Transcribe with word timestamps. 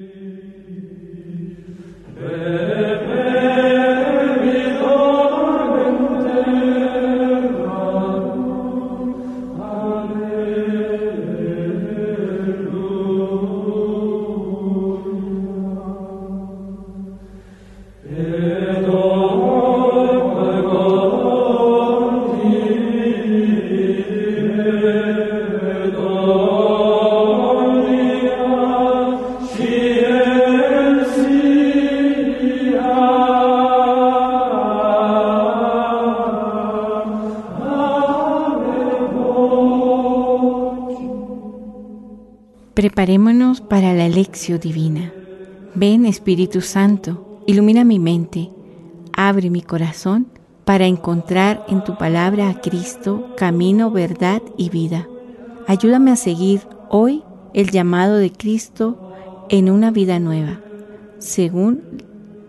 Amen. 0.00 1.50
Preparémonos 42.80 43.60
para 43.60 43.92
la 43.92 44.08
lección 44.08 44.58
divina. 44.58 45.12
Ven 45.74 46.06
Espíritu 46.06 46.62
Santo, 46.62 47.42
ilumina 47.46 47.84
mi 47.84 47.98
mente, 47.98 48.48
abre 49.12 49.50
mi 49.50 49.60
corazón 49.60 50.28
para 50.64 50.86
encontrar 50.86 51.62
en 51.68 51.84
tu 51.84 51.98
palabra 51.98 52.48
a 52.48 52.62
Cristo, 52.62 53.34
camino, 53.36 53.90
verdad 53.90 54.40
y 54.56 54.70
vida. 54.70 55.06
Ayúdame 55.66 56.10
a 56.10 56.16
seguir 56.16 56.62
hoy 56.88 57.22
el 57.52 57.70
llamado 57.70 58.16
de 58.16 58.32
Cristo 58.32 59.12
en 59.50 59.68
una 59.68 59.90
vida 59.90 60.18
nueva, 60.18 60.60
según 61.18 61.82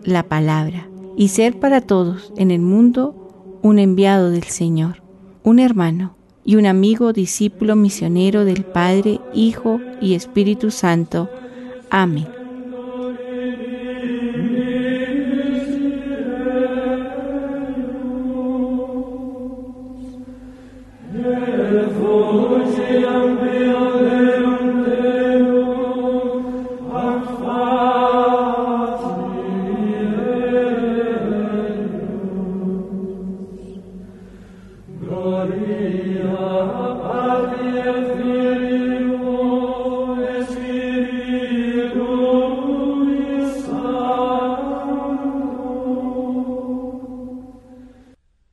la 0.02 0.22
palabra, 0.22 0.88
y 1.14 1.28
ser 1.28 1.60
para 1.60 1.82
todos 1.82 2.32
en 2.38 2.50
el 2.50 2.62
mundo 2.62 3.58
un 3.60 3.78
enviado 3.78 4.30
del 4.30 4.44
Señor, 4.44 5.02
un 5.42 5.58
hermano 5.58 6.16
y 6.44 6.56
un 6.56 6.66
amigo 6.66 7.12
discípulo 7.12 7.76
misionero 7.76 8.44
del 8.44 8.64
Padre, 8.64 9.20
Hijo 9.34 9.80
y 10.00 10.14
Espíritu 10.14 10.70
Santo. 10.70 11.30
Amén. 11.90 12.41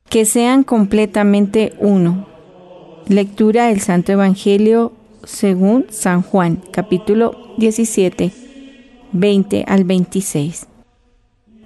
Que 0.09 0.25
sean 0.25 0.63
completamente 0.63 1.73
uno. 1.77 2.25
Lectura 3.07 3.67
del 3.67 3.79
Santo 3.79 4.11
Evangelio 4.11 4.91
según 5.23 5.85
San 5.89 6.23
Juan, 6.23 6.61
capítulo 6.71 7.53
17, 7.57 8.31
20 9.11 9.65
al 9.67 9.83
26. 9.83 10.67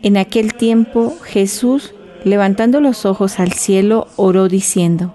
En 0.02 0.18
aquel 0.18 0.56
tiempo 0.56 1.14
Jesús, 1.24 1.96
levantando 2.26 2.82
los 2.82 3.06
ojos 3.06 3.40
al 3.40 3.54
cielo, 3.54 4.08
oró 4.18 4.50
diciendo, 4.50 5.14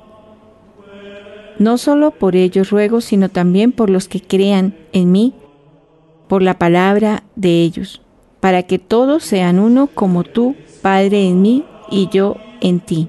No 1.59 1.77
solo 1.77 2.13
por 2.13 2.35
ellos 2.35 2.71
ruego, 2.71 3.03
sino 3.03 3.29
también 3.29 3.73
por 3.73 3.91
los 3.91 4.09
que 4.09 4.23
crean 4.23 4.75
en 4.93 5.13
mí, 5.13 5.35
por 6.29 6.41
la 6.41 6.59
palabra 6.59 7.25
de 7.37 7.63
ellos, 7.63 8.01
para 8.41 8.63
que 8.63 8.79
todos 8.79 9.23
sean 9.23 9.59
uno 9.59 9.87
como 9.89 10.25
tú, 10.25 10.57
Padre, 10.81 11.29
en 11.29 11.43
mí 11.43 11.65
y 11.91 12.09
yo 12.09 12.37
en 12.63 12.81
ti 12.81 13.09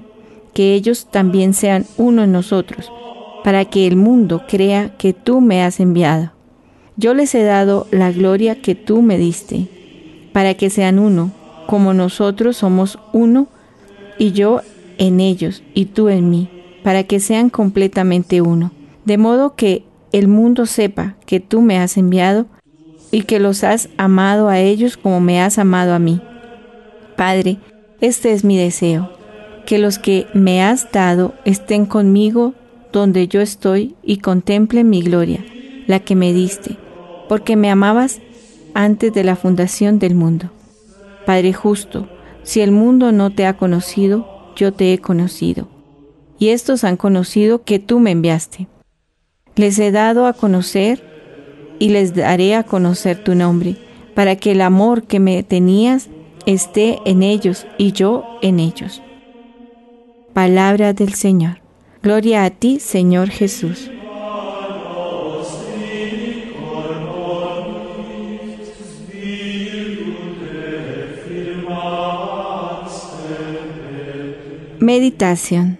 que 0.52 0.74
ellos 0.74 1.08
también 1.10 1.54
sean 1.54 1.86
uno 1.96 2.22
en 2.22 2.32
nosotros, 2.32 2.90
para 3.44 3.64
que 3.64 3.86
el 3.86 3.96
mundo 3.96 4.42
crea 4.48 4.96
que 4.96 5.12
tú 5.12 5.40
me 5.40 5.62
has 5.62 5.80
enviado. 5.80 6.32
Yo 6.96 7.14
les 7.14 7.34
he 7.34 7.42
dado 7.42 7.86
la 7.90 8.12
gloria 8.12 8.60
que 8.60 8.74
tú 8.74 9.02
me 9.02 9.16
diste, 9.16 9.68
para 10.32 10.54
que 10.54 10.70
sean 10.70 10.98
uno, 10.98 11.30
como 11.66 11.94
nosotros 11.94 12.56
somos 12.58 12.98
uno, 13.12 13.48
y 14.18 14.32
yo 14.32 14.60
en 14.98 15.20
ellos 15.20 15.62
y 15.74 15.86
tú 15.86 16.08
en 16.08 16.28
mí, 16.28 16.48
para 16.82 17.04
que 17.04 17.20
sean 17.20 17.48
completamente 17.48 18.40
uno, 18.40 18.72
de 19.04 19.16
modo 19.16 19.54
que 19.54 19.84
el 20.12 20.28
mundo 20.28 20.66
sepa 20.66 21.16
que 21.24 21.40
tú 21.40 21.62
me 21.62 21.78
has 21.78 21.96
enviado 21.96 22.46
y 23.10 23.22
que 23.22 23.38
los 23.38 23.64
has 23.64 23.88
amado 23.96 24.48
a 24.48 24.58
ellos 24.58 24.96
como 24.96 25.20
me 25.20 25.40
has 25.40 25.58
amado 25.58 25.94
a 25.94 25.98
mí. 25.98 26.20
Padre, 27.16 27.58
este 28.00 28.32
es 28.32 28.44
mi 28.44 28.58
deseo 28.58 29.19
que 29.70 29.78
los 29.78 30.00
que 30.00 30.26
me 30.34 30.64
has 30.64 30.90
dado 30.90 31.32
estén 31.44 31.86
conmigo 31.86 32.54
donde 32.92 33.28
yo 33.28 33.40
estoy 33.40 33.94
y 34.02 34.16
contemplen 34.16 34.90
mi 34.90 35.00
gloria, 35.00 35.44
la 35.86 36.00
que 36.00 36.16
me 36.16 36.32
diste, 36.32 36.76
porque 37.28 37.54
me 37.54 37.70
amabas 37.70 38.20
antes 38.74 39.14
de 39.14 39.22
la 39.22 39.36
fundación 39.36 40.00
del 40.00 40.16
mundo. 40.16 40.50
Padre 41.24 41.52
justo, 41.52 42.08
si 42.42 42.62
el 42.62 42.72
mundo 42.72 43.12
no 43.12 43.30
te 43.30 43.46
ha 43.46 43.56
conocido, 43.56 44.26
yo 44.56 44.72
te 44.72 44.92
he 44.92 44.98
conocido, 44.98 45.68
y 46.36 46.48
estos 46.48 46.82
han 46.82 46.96
conocido 46.96 47.62
que 47.62 47.78
tú 47.78 48.00
me 48.00 48.10
enviaste. 48.10 48.66
Les 49.54 49.78
he 49.78 49.92
dado 49.92 50.26
a 50.26 50.32
conocer 50.32 51.00
y 51.78 51.90
les 51.90 52.12
daré 52.12 52.56
a 52.56 52.64
conocer 52.64 53.22
tu 53.22 53.36
nombre, 53.36 53.76
para 54.16 54.34
que 54.34 54.50
el 54.50 54.62
amor 54.62 55.04
que 55.04 55.20
me 55.20 55.44
tenías 55.44 56.08
esté 56.44 56.98
en 57.04 57.22
ellos 57.22 57.68
y 57.78 57.92
yo 57.92 58.24
en 58.42 58.58
ellos. 58.58 59.00
Palabra 60.32 60.92
del 60.92 61.14
Señor. 61.14 61.60
Gloria 62.04 62.44
a 62.44 62.50
ti, 62.50 62.78
Señor 62.78 63.30
Jesús. 63.30 63.90
Meditación. 74.78 75.78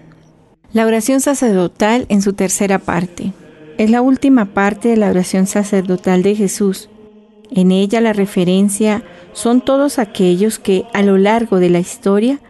La 0.73 0.85
oración 0.85 1.21
sacerdotal 1.21 2.07
en 2.09 2.21
su 2.21 2.33
tercera 2.33 2.81
parte. 2.81 3.33
Es 3.79 3.89
la 3.89 4.03
última 4.03 4.47
parte 4.47 4.89
de 4.89 4.97
la 4.97 5.11
oración 5.11 5.47
sacerdotal 5.47 6.25
de 6.25 6.35
Jesús. 6.35 6.91
En 7.53 7.71
ella 7.71 8.01
la 8.01 8.13
referencia 8.13 9.05
son 9.33 9.61
todos 9.61 10.01
aquellos 10.01 10.59
que 10.59 10.87
a 10.93 11.03
lo 11.03 11.19
largo 11.19 11.61
de 11.61 11.71
la 11.71 11.79
historia 11.79 12.41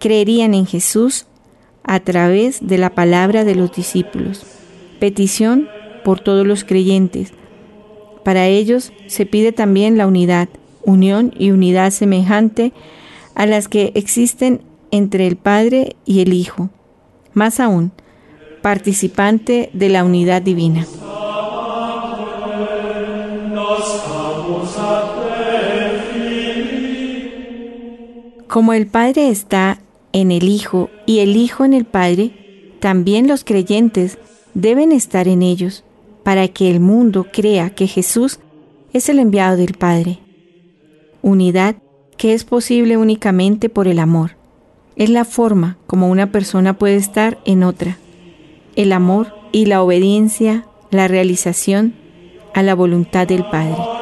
creerían 0.00 0.52
en 0.52 0.66
Jesús 0.66 1.26
a 1.84 2.00
través 2.00 2.66
de 2.66 2.78
la 2.78 2.90
palabra 2.90 3.44
de 3.44 3.54
los 3.54 3.72
discípulos. 3.72 4.44
Petición 4.98 5.68
por 6.02 6.20
todos 6.20 6.46
los 6.46 6.64
creyentes. 6.64 7.32
Para 8.24 8.46
ellos 8.46 8.92
se 9.06 9.26
pide 9.26 9.52
también 9.52 9.98
la 9.98 10.06
unidad, 10.06 10.48
unión 10.82 11.32
y 11.38 11.50
unidad 11.50 11.90
semejante 11.90 12.72
a 13.34 13.46
las 13.46 13.68
que 13.68 13.92
existen 13.94 14.62
entre 14.90 15.26
el 15.26 15.36
Padre 15.36 15.96
y 16.04 16.20
el 16.20 16.32
Hijo. 16.32 16.70
Más 17.32 17.60
aún, 17.60 17.92
participante 18.62 19.70
de 19.72 19.88
la 19.88 20.04
unidad 20.04 20.40
divina. 20.40 20.86
Como 28.48 28.72
el 28.72 28.86
Padre 28.86 29.30
está 29.30 29.80
en 30.14 30.30
el 30.30 30.48
Hijo 30.48 30.88
y 31.04 31.18
el 31.18 31.36
Hijo 31.36 31.66
en 31.66 31.74
el 31.74 31.84
Padre, 31.84 32.30
también 32.80 33.28
los 33.28 33.44
creyentes 33.44 34.16
deben 34.54 34.92
estar 34.92 35.28
en 35.28 35.42
ellos, 35.42 35.84
para 36.22 36.48
que 36.48 36.70
el 36.70 36.80
mundo 36.80 37.26
crea 37.30 37.70
que 37.70 37.86
Jesús 37.86 38.40
es 38.94 39.10
el 39.10 39.18
enviado 39.18 39.58
del 39.58 39.74
Padre. 39.74 40.20
Unidad 41.20 41.76
que 42.16 42.32
es 42.32 42.44
posible 42.44 42.96
únicamente 42.96 43.68
por 43.68 43.88
el 43.88 43.98
amor. 43.98 44.36
Es 44.96 45.10
la 45.10 45.24
forma 45.24 45.76
como 45.86 46.08
una 46.08 46.30
persona 46.30 46.78
puede 46.78 46.96
estar 46.96 47.38
en 47.44 47.64
otra. 47.64 47.98
El 48.76 48.92
amor 48.92 49.34
y 49.52 49.66
la 49.66 49.82
obediencia, 49.82 50.64
la 50.90 51.08
realización 51.08 51.94
a 52.54 52.62
la 52.62 52.74
voluntad 52.74 53.26
del 53.26 53.44
Padre. 53.50 53.93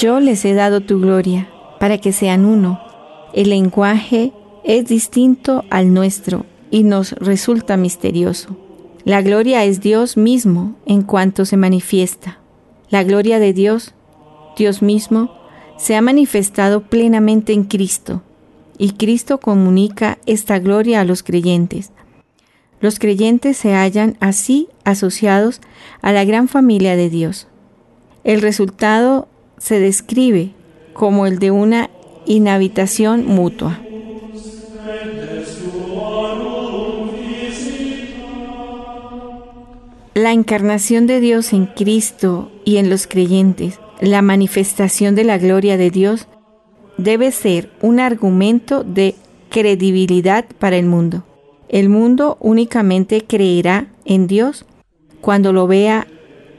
Yo 0.00 0.18
les 0.18 0.46
he 0.46 0.54
dado 0.54 0.80
tu 0.80 0.98
gloria 0.98 1.50
para 1.78 1.98
que 1.98 2.12
sean 2.12 2.46
uno. 2.46 2.80
El 3.34 3.50
lenguaje 3.50 4.32
es 4.64 4.86
distinto 4.86 5.66
al 5.68 5.92
nuestro 5.92 6.46
y 6.70 6.84
nos 6.84 7.12
resulta 7.12 7.76
misterioso. 7.76 8.56
La 9.04 9.20
gloria 9.20 9.62
es 9.66 9.82
Dios 9.82 10.16
mismo 10.16 10.74
en 10.86 11.02
cuanto 11.02 11.44
se 11.44 11.58
manifiesta. 11.58 12.38
La 12.88 13.04
gloria 13.04 13.38
de 13.38 13.52
Dios, 13.52 13.92
Dios 14.56 14.80
mismo, 14.80 15.34
se 15.76 15.96
ha 15.96 16.00
manifestado 16.00 16.80
plenamente 16.80 17.52
en 17.52 17.64
Cristo, 17.64 18.22
y 18.78 18.92
Cristo 18.92 19.36
comunica 19.36 20.16
esta 20.24 20.58
gloria 20.60 21.02
a 21.02 21.04
los 21.04 21.22
creyentes. 21.22 21.92
Los 22.80 22.98
creyentes 22.98 23.58
se 23.58 23.74
hallan 23.74 24.16
así 24.18 24.68
asociados 24.82 25.60
a 26.00 26.12
la 26.12 26.24
gran 26.24 26.48
familia 26.48 26.96
de 26.96 27.10
Dios. 27.10 27.48
El 28.24 28.40
resultado 28.40 29.28
se 29.60 29.78
describe 29.78 30.50
como 30.94 31.26
el 31.26 31.38
de 31.38 31.52
una 31.52 31.90
inhabitación 32.26 33.26
mutua. 33.26 33.78
La 40.14 40.32
encarnación 40.32 41.06
de 41.06 41.20
Dios 41.20 41.52
en 41.52 41.66
Cristo 41.66 42.50
y 42.64 42.78
en 42.78 42.90
los 42.90 43.06
creyentes, 43.06 43.78
la 44.00 44.22
manifestación 44.22 45.14
de 45.14 45.24
la 45.24 45.38
gloria 45.38 45.76
de 45.76 45.90
Dios, 45.90 46.26
debe 46.96 47.30
ser 47.30 47.70
un 47.80 48.00
argumento 48.00 48.82
de 48.82 49.14
credibilidad 49.50 50.46
para 50.58 50.76
el 50.76 50.86
mundo. 50.86 51.24
El 51.68 51.88
mundo 51.88 52.36
únicamente 52.40 53.22
creerá 53.22 53.86
en 54.04 54.26
Dios 54.26 54.64
cuando 55.20 55.52
lo 55.52 55.66
vea 55.66 56.06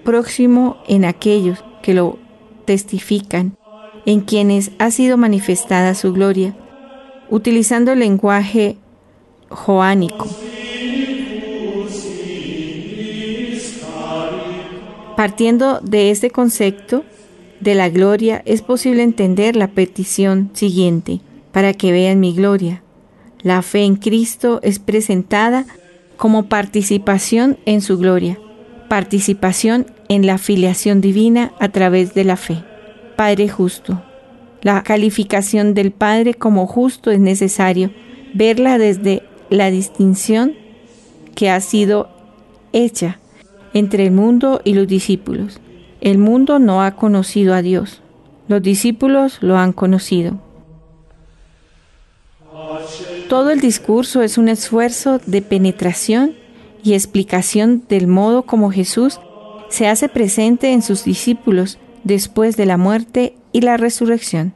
próximo 0.03 0.77
en 0.88 1.06
aquellos 1.06 1.63
que 1.81 1.94
lo 1.94 2.20
testifican, 2.71 3.57
en 4.06 4.21
quienes 4.21 4.71
ha 4.79 4.91
sido 4.91 5.18
manifestada 5.18 5.94
su 5.94 6.13
gloria, 6.13 6.56
utilizando 7.29 7.91
el 7.91 8.00
lenguaje 8.00 8.77
joánico. 9.50 10.25
Partiendo 15.18 15.81
de 15.81 16.12
este 16.12 16.29
concepto 16.29 17.03
de 17.59 17.75
la 17.75 17.89
gloria, 17.89 18.41
es 18.45 18.62
posible 18.62 19.03
entender 19.03 19.57
la 19.57 19.67
petición 19.67 20.50
siguiente, 20.53 21.19
para 21.51 21.74
que 21.74 21.91
vean 21.91 22.21
mi 22.21 22.33
gloria. 22.33 22.83
La 23.41 23.62
fe 23.63 23.83
en 23.83 23.97
Cristo 23.97 24.62
es 24.63 24.79
presentada 24.79 25.65
como 26.15 26.47
participación 26.47 27.57
en 27.65 27.81
su 27.81 27.97
gloria, 27.97 28.39
participación 28.91 29.85
en 30.09 30.25
la 30.25 30.38
filiación 30.38 30.99
divina 30.99 31.53
a 31.61 31.69
través 31.69 32.13
de 32.13 32.25
la 32.25 32.35
fe. 32.35 32.61
Padre 33.15 33.47
justo. 33.47 34.01
La 34.63 34.83
calificación 34.83 35.73
del 35.73 35.93
Padre 35.93 36.33
como 36.33 36.67
justo 36.67 37.09
es 37.09 37.21
necesario 37.21 37.91
verla 38.33 38.77
desde 38.77 39.23
la 39.49 39.71
distinción 39.71 40.55
que 41.35 41.49
ha 41.49 41.61
sido 41.61 42.09
hecha 42.73 43.19
entre 43.73 44.07
el 44.07 44.11
mundo 44.11 44.59
y 44.65 44.73
los 44.73 44.89
discípulos. 44.89 45.61
El 46.01 46.17
mundo 46.17 46.59
no 46.59 46.83
ha 46.83 46.97
conocido 46.97 47.53
a 47.53 47.61
Dios, 47.61 48.01
los 48.49 48.61
discípulos 48.61 49.38
lo 49.39 49.57
han 49.57 49.71
conocido. 49.71 50.38
Todo 53.29 53.51
el 53.51 53.61
discurso 53.61 54.21
es 54.21 54.38
un 54.38 54.49
esfuerzo 54.49 55.21
de 55.25 55.41
penetración 55.41 56.40
y 56.83 56.93
explicación 56.93 57.83
del 57.87 58.07
modo 58.07 58.43
como 58.43 58.71
Jesús 58.71 59.19
se 59.69 59.87
hace 59.87 60.09
presente 60.09 60.73
en 60.73 60.81
sus 60.81 61.03
discípulos 61.03 61.79
después 62.03 62.57
de 62.57 62.65
la 62.65 62.77
muerte 62.77 63.35
y 63.51 63.61
la 63.61 63.77
resurrección. 63.77 64.53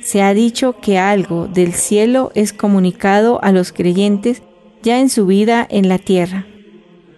Se 0.00 0.22
ha 0.22 0.34
dicho 0.34 0.76
que 0.80 0.98
algo 0.98 1.48
del 1.48 1.72
cielo 1.72 2.30
es 2.34 2.52
comunicado 2.52 3.42
a 3.42 3.52
los 3.52 3.72
creyentes 3.72 4.42
ya 4.82 5.00
en 5.00 5.08
su 5.08 5.26
vida 5.26 5.66
en 5.68 5.88
la 5.88 5.98
tierra. 5.98 6.46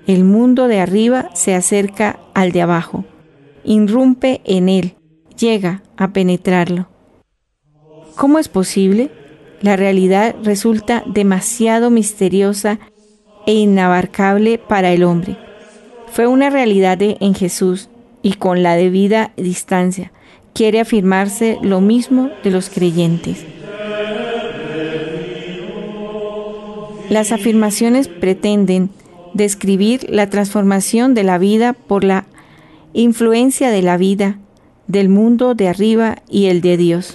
El 0.06 0.24
mundo 0.24 0.68
de 0.68 0.80
arriba 0.80 1.30
se 1.34 1.54
acerca 1.54 2.20
al 2.32 2.52
de 2.52 2.62
abajo, 2.62 3.04
irrumpe 3.64 4.40
en 4.44 4.68
él, 4.68 4.94
llega 5.36 5.82
a 5.96 6.12
penetrarlo. 6.12 6.88
¿Cómo 8.14 8.38
es 8.38 8.48
posible? 8.48 9.10
la 9.60 9.76
realidad 9.76 10.36
resulta 10.42 11.02
demasiado 11.06 11.90
misteriosa 11.90 12.78
e 13.46 13.54
inabarcable 13.54 14.58
para 14.58 14.92
el 14.92 15.04
hombre. 15.04 15.36
Fue 16.12 16.26
una 16.26 16.50
realidad 16.50 16.98
en 17.00 17.34
Jesús 17.34 17.88
y 18.22 18.34
con 18.34 18.62
la 18.62 18.74
debida 18.76 19.32
distancia 19.36 20.12
quiere 20.56 20.80
afirmarse 20.80 21.58
lo 21.60 21.82
mismo 21.82 22.30
de 22.42 22.50
los 22.50 22.70
creyentes. 22.70 23.44
Las 27.10 27.30
afirmaciones 27.30 28.08
pretenden 28.08 28.88
describir 29.34 30.06
la 30.08 30.30
transformación 30.30 31.12
de 31.12 31.24
la 31.24 31.36
vida 31.36 31.74
por 31.74 32.04
la 32.04 32.24
influencia 32.94 33.70
de 33.70 33.82
la 33.82 33.98
vida, 33.98 34.38
del 34.86 35.10
mundo 35.10 35.54
de 35.54 35.68
arriba 35.68 36.22
y 36.30 36.46
el 36.46 36.62
de 36.62 36.78
Dios. 36.78 37.14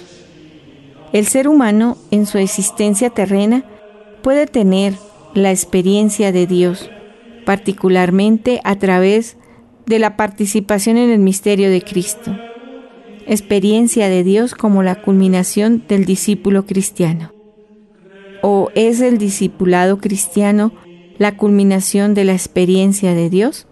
El 1.12 1.26
ser 1.26 1.48
humano 1.48 1.98
en 2.12 2.26
su 2.26 2.38
existencia 2.38 3.10
terrena 3.10 3.64
puede 4.22 4.46
tener 4.46 4.94
la 5.34 5.50
experiencia 5.50 6.32
de 6.32 6.46
Dios, 6.46 6.90
particularmente 7.44 8.60
a 8.64 8.76
través 8.78 9.36
de 9.86 9.98
la 9.98 10.16
participación 10.16 10.96
en 10.96 11.10
el 11.10 11.18
misterio 11.18 11.70
de 11.70 11.82
Cristo. 11.82 12.36
Experiencia 13.26 14.08
de 14.08 14.24
Dios 14.24 14.54
como 14.54 14.82
la 14.82 14.96
culminación 14.96 15.84
del 15.88 16.04
discípulo 16.04 16.66
cristiano. 16.66 17.32
¿O 18.42 18.70
es 18.74 19.00
el 19.00 19.18
discipulado 19.18 19.98
cristiano 19.98 20.72
la 21.18 21.36
culminación 21.36 22.14
de 22.14 22.24
la 22.24 22.32
experiencia 22.32 23.14
de 23.14 23.30
Dios? 23.30 23.66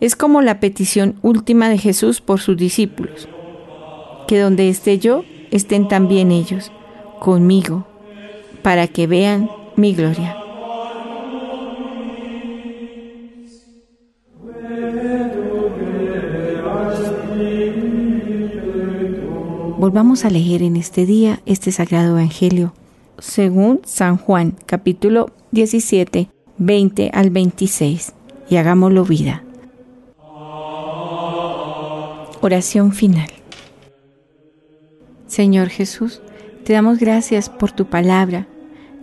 Es 0.00 0.16
como 0.16 0.40
la 0.40 0.60
petición 0.60 1.16
última 1.22 1.68
de 1.68 1.78
Jesús 1.78 2.20
por 2.20 2.40
sus 2.40 2.56
discípulos, 2.56 3.28
que 4.28 4.38
donde 4.38 4.68
esté 4.68 4.98
yo, 4.98 5.24
estén 5.50 5.88
también 5.88 6.32
ellos 6.32 6.72
conmigo 7.20 7.86
para 8.62 8.86
que 8.88 9.06
vean 9.06 9.50
mi 9.76 9.94
gloria. 9.94 10.41
Volvamos 19.82 20.24
a 20.24 20.30
leer 20.30 20.62
en 20.62 20.76
este 20.76 21.06
día 21.06 21.40
este 21.44 21.72
sagrado 21.72 22.16
Evangelio, 22.16 22.72
según 23.18 23.80
San 23.84 24.16
Juan, 24.16 24.54
capítulo 24.64 25.30
17, 25.50 26.28
20 26.56 27.10
al 27.12 27.30
26, 27.30 28.12
y 28.48 28.56
hagámoslo 28.58 29.04
vida. 29.04 29.42
Oración 32.40 32.92
final. 32.92 33.26
Señor 35.26 35.68
Jesús, 35.68 36.22
te 36.62 36.74
damos 36.74 37.00
gracias 37.00 37.50
por 37.50 37.72
tu 37.72 37.86
palabra 37.86 38.46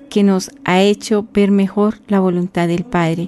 que 0.09 0.23
nos 0.23 0.49
ha 0.63 0.81
hecho 0.81 1.27
ver 1.33 1.51
mejor 1.51 1.95
la 2.07 2.21
voluntad 2.21 2.69
del 2.69 2.85
Padre. 2.85 3.27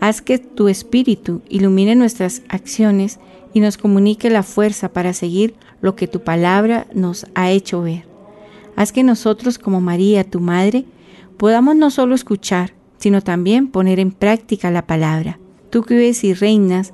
Haz 0.00 0.20
que 0.20 0.38
tu 0.38 0.66
Espíritu 0.66 1.42
ilumine 1.48 1.94
nuestras 1.94 2.42
acciones 2.48 3.20
y 3.54 3.60
nos 3.60 3.76
comunique 3.76 4.30
la 4.30 4.42
fuerza 4.42 4.92
para 4.92 5.12
seguir 5.12 5.54
lo 5.80 5.96
que 5.96 6.08
tu 6.08 6.20
palabra 6.20 6.86
nos 6.92 7.26
ha 7.34 7.50
hecho 7.50 7.82
ver. 7.82 8.04
Haz 8.76 8.92
que 8.92 9.02
nosotros 9.02 9.58
como 9.58 9.80
María, 9.80 10.24
tu 10.24 10.40
Madre, 10.40 10.84
podamos 11.36 11.76
no 11.76 11.90
solo 11.90 12.14
escuchar, 12.14 12.74
sino 12.98 13.22
también 13.22 13.68
poner 13.68 14.00
en 14.00 14.12
práctica 14.12 14.70
la 14.70 14.86
palabra. 14.86 15.38
Tú 15.70 15.82
que 15.82 15.94
vives 15.94 16.24
y 16.24 16.34
reinas 16.34 16.92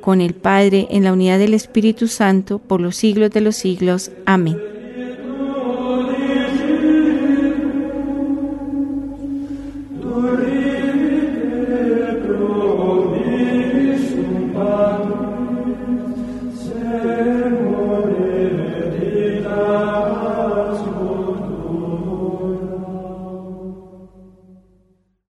con 0.00 0.20
el 0.20 0.34
Padre 0.34 0.86
en 0.90 1.04
la 1.04 1.12
unidad 1.12 1.38
del 1.38 1.54
Espíritu 1.54 2.08
Santo 2.08 2.58
por 2.58 2.80
los 2.80 2.96
siglos 2.96 3.30
de 3.30 3.40
los 3.40 3.56
siglos. 3.56 4.10
Amén. 4.26 4.73